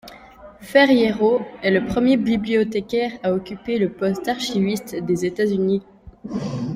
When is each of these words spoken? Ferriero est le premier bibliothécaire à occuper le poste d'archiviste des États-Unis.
Ferriero 0.61 1.41
est 1.61 1.69
le 1.69 1.85
premier 1.85 2.17
bibliothécaire 2.17 3.11
à 3.21 3.33
occuper 3.35 3.77
le 3.77 3.91
poste 3.93 4.25
d'archiviste 4.25 4.95
des 4.95 5.25
États-Unis. 5.27 5.83